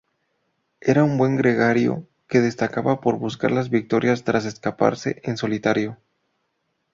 [0.79, 5.99] Era un buen gregario que destacaba por buscar las victorias tras escaparse en solitario.